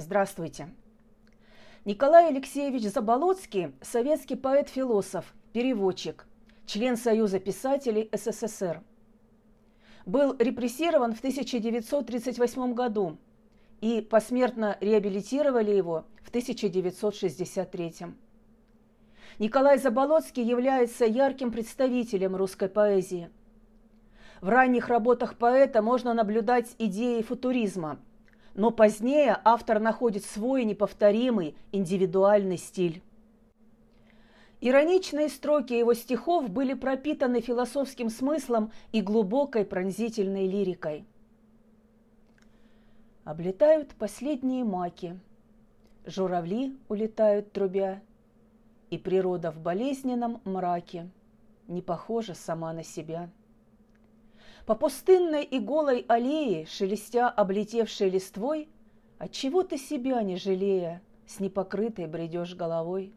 [0.00, 0.68] Здравствуйте.
[1.84, 6.24] Николай Алексеевич Заболоцкий– советский поэт-философ, переводчик,
[6.66, 8.80] член Союза писателей СССР.
[10.06, 13.18] Был репрессирован в 1938 году
[13.80, 17.94] и посмертно реабилитировали его в 1963.
[19.40, 23.30] Николай Заболоцкий является ярким представителем русской поэзии.
[24.40, 27.98] В ранних работах поэта можно наблюдать идеи футуризма–
[28.58, 33.00] но позднее автор находит свой неповторимый индивидуальный стиль.
[34.60, 41.04] Ироничные строки его стихов были пропитаны философским смыслом и глубокой пронзительной лирикой.
[43.22, 45.20] Облетают последние маки,
[46.04, 48.02] журавли улетают трубя,
[48.90, 51.08] и природа в болезненном мраке
[51.68, 53.30] не похожа сама на себя.
[54.68, 58.68] По пустынной и голой аллее, шелестя облетевшей листвой,
[59.16, 63.14] Отчего ты себя не жалея, с непокрытой бредешь головой?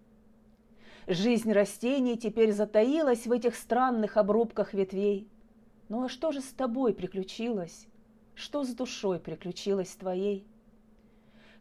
[1.08, 5.28] Жизнь растений теперь затаилась в этих странных обрубках ветвей.
[5.90, 7.86] Ну а что же с тобой приключилось?
[8.34, 10.48] Что с душой приключилось твоей?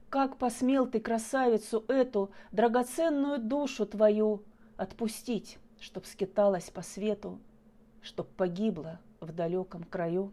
[0.08, 4.44] Как посмел ты красавицу эту, драгоценную душу твою,
[4.76, 7.40] Отпустить, чтоб скиталась по свету,
[8.00, 10.32] Чтоб погибла в далеком краю.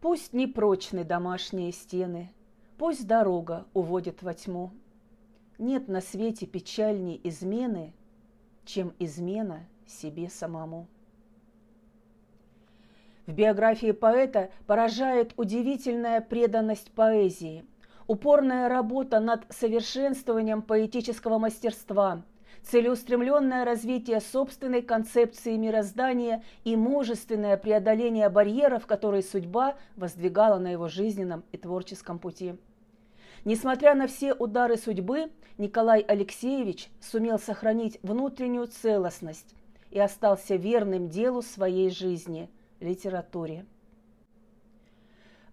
[0.00, 2.30] Пусть непрочны домашние стены,
[2.76, 4.72] Пусть дорога уводит во тьму.
[5.58, 7.92] Нет на свете печальней измены,
[8.64, 10.88] Чем измена себе самому.
[13.26, 17.64] В биографии поэта поражает удивительная преданность поэзии,
[18.06, 22.24] упорная работа над совершенствованием поэтического мастерства–
[22.62, 31.44] целеустремленное развитие собственной концепции мироздания и мужественное преодоление барьеров, которые судьба воздвигала на его жизненном
[31.52, 32.54] и творческом пути.
[33.44, 39.54] Несмотря на все удары судьбы, Николай Алексеевич сумел сохранить внутреннюю целостность
[39.90, 42.48] и остался верным делу своей жизни–
[42.80, 43.66] литературе.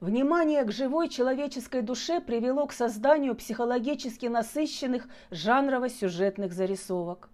[0.02, 7.30] Внимание к живой человеческой душе привело к созданию психологически насыщенных жанрово-сюжетных зарисовок.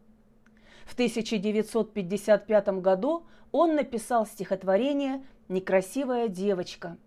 [0.85, 6.97] В 1955 году он написал стихотворение «Некрасивая девочка»,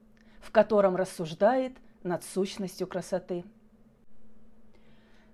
[0.40, 3.44] в котором рассуждает над сущностью красоты.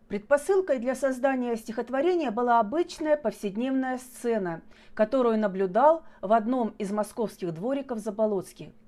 [0.09, 4.63] Предпосылкой для создания стихотворения была обычная повседневная сцена,
[4.93, 8.71] которую наблюдал в одном из московских двориков Заболоцких–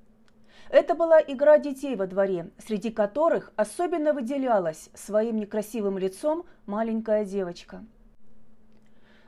[0.70, 7.84] это была игра детей во дворе, среди которых особенно выделялась своим некрасивым лицом маленькая девочка.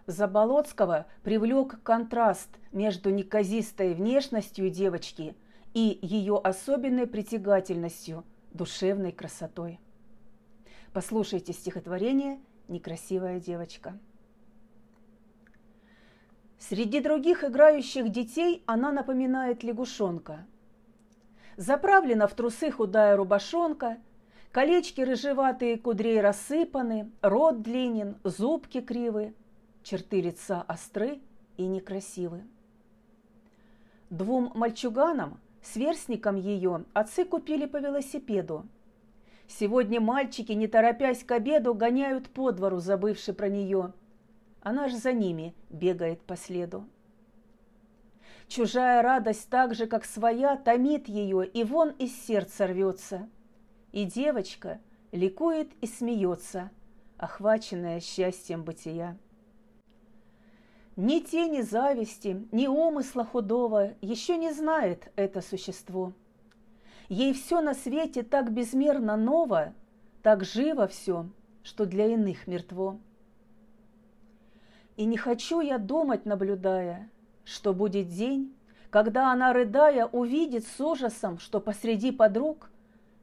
[0.06, 5.37] Заболоцкого привлек контраст между неказистой внешностью девочки
[5.73, 9.78] и ее особенной притягательностью, душевной красотой.
[10.93, 13.99] Послушайте стихотворение «Некрасивая девочка».
[16.59, 20.47] Среди других играющих детей она напоминает лягушонка–
[21.60, 23.98] Заправлена в трусы худая рубашонка,
[24.50, 29.34] колечки рыжеватые кудрей рассыпаны, рот длинен, зубки кривы,
[29.82, 31.21] черты лица остры
[31.59, 32.44] и некрасивы.
[34.09, 38.65] Двум мальчуганам, сверстникам ее, отцы купили по велосипеду.
[39.47, 43.92] Сегодня мальчики, не торопясь к обеду, гоняют по двору, забывши про нее.
[44.62, 46.87] Она ж за ними бегает по следу.
[48.50, 53.28] Чужая радость так же, как своя, томит ее, и вон из сердца рвется.
[53.93, 54.81] И девочка
[55.12, 56.72] ликует и смеется,
[57.16, 59.16] охваченная счастьем бытия.
[60.97, 66.12] Ни тени зависти, ни умысла худого еще не знает это существо.
[67.09, 69.75] Ей все на свете так безмерно ново,
[70.25, 71.28] так живо все,
[71.62, 72.99] что для иных мертво.
[74.97, 77.09] И не хочу я думать, наблюдая,
[77.50, 78.55] что будет день,
[78.91, 82.71] когда она, рыдая, увидит с ужасом, что посреди подруг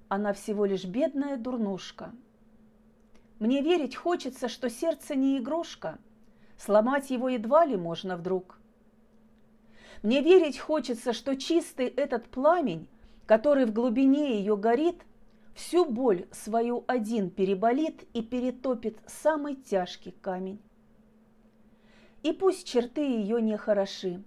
[0.10, 2.12] она всего лишь бедная дурнушка.
[3.40, 5.98] Мне верить хочется, что сердце не игрушка,
[6.58, 8.60] сломать его едва ли можно вдруг.
[10.04, 12.88] Мне верить хочется, что чистый этот пламень,
[13.26, 15.02] который в глубине ее горит,
[15.54, 20.60] всю боль свою один переболит и перетопит самый тяжкий камень.
[22.28, 24.22] И пусть черты ее не хороши,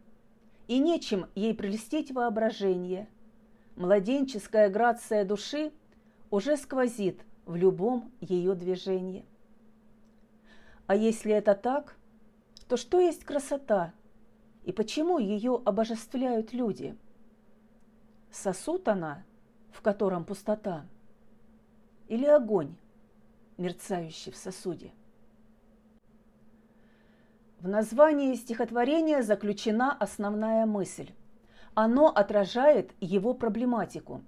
[0.68, 3.06] и нечем ей прельстить воображение.
[3.76, 5.70] Младенческая грация души
[6.30, 9.26] уже сквозит в любом ее движении.
[10.86, 11.94] А если это так,
[12.68, 13.92] то что есть красота
[14.64, 16.96] и почему ее обожествляют люди?
[18.30, 19.24] Сосуд она,
[19.72, 20.86] в котором пустота,
[22.08, 22.74] или огонь,
[23.58, 24.90] мерцающий в сосуде?
[27.60, 31.10] В названии стихотворения заключена основная мысль.
[31.74, 34.22] Оно отражает его проблематику.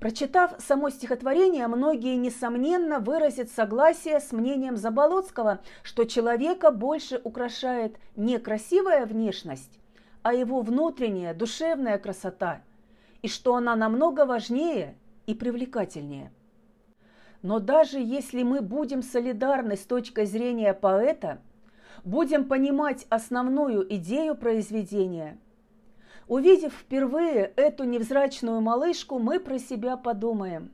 [0.00, 8.38] Прочитав само стихотворение, многие, несомненно, выразят согласие с мнением Заболоцкого, что человека больше украшает не
[8.38, 9.78] красивая внешность,
[10.22, 12.62] а его внутренняя душевная красота,
[13.22, 14.96] и что она намного важнее
[15.26, 16.32] и привлекательнее.
[17.42, 21.40] Но даже если мы будем солидарны с точки зрения поэта,
[22.04, 25.38] будем понимать основную идею произведения,
[26.28, 30.72] увидев впервые эту невзрачную малышку, мы про себя подумаем.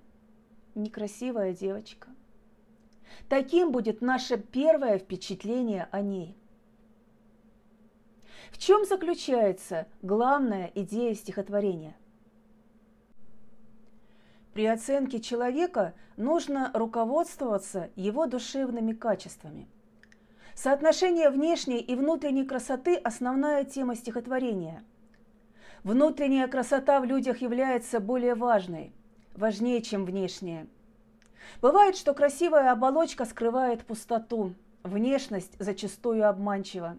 [0.75, 2.09] Некрасивая девочка.
[3.29, 6.37] Таким будет наше первое впечатление о ней.
[8.50, 11.97] В чем заключается главная идея стихотворения–
[14.59, 19.69] при оценке человека нужно руководствоваться его душевными качествами.
[20.61, 24.83] Соотношение внешней и внутренней красоты– основная тема стихотворения.
[25.85, 28.93] Внутренняя красота в людях является более важной,
[29.37, 30.67] важнее, чем внешняя.
[31.63, 36.99] Бывает, что красивая оболочка скрывает пустоту, внешность зачастую обманчива.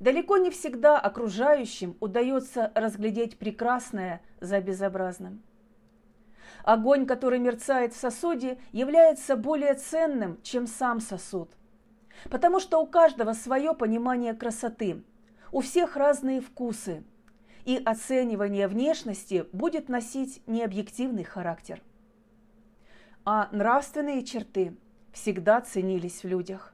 [0.00, 5.40] Далеко не всегда окружающим удается разглядеть прекрасное за безобразным.
[6.64, 11.48] Огонь, который мерцает в сосуде, является более ценным, чем сам сосуд.
[12.24, 15.02] Потому что у каждого свое понимание красоты,
[15.52, 17.04] у всех разные вкусы,
[17.64, 21.82] и оценивание внешности будет носить необъективный характер.
[23.24, 24.76] А нравственные черты
[25.12, 26.72] всегда ценились в людях.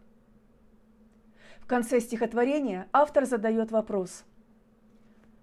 [1.61, 4.25] В конце стихотворения автор задает вопрос.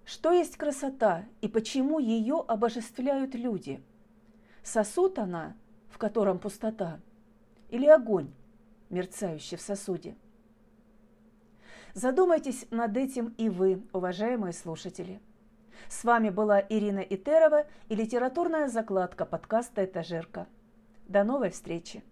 [0.04, 3.82] Что есть красота и почему ее обожествляют люди–
[4.62, 5.56] Сосуд она,
[5.88, 7.00] в котором пустота,
[7.70, 8.30] или огонь,
[8.90, 10.16] мерцающий в сосуде?
[11.94, 15.20] Задумайтесь над этим и вы, уважаемые слушатели.
[15.88, 20.46] С вами была Ирина Итерова и литературная закладка подкаста «Этажерка».
[21.08, 22.04] До новой встречи!